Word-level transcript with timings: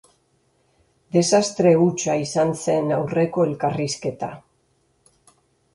Desastre 1.17 1.73
hutsa 1.81 2.15
izan 2.23 2.55
zen 2.63 2.91
aurreko 2.99 3.47
elkarrizketa. 3.53 4.33